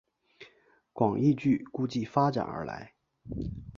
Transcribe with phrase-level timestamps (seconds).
[0.93, 2.95] 广义矩估计发展而来。